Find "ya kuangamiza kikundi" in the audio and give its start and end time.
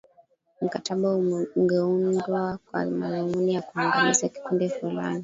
3.53-4.69